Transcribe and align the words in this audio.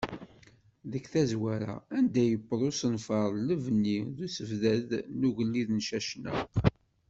Deg 0.91 1.03
tazwara, 1.11 1.75
anda 1.97 2.23
yewweḍ 2.27 2.61
usenfar 2.69 3.29
n 3.35 3.45
lebni 3.47 3.99
n 4.15 4.17
usebddad 4.25 4.89
n 5.17 5.19
ugellid 5.27 5.69
Cacnaq. 5.87 6.41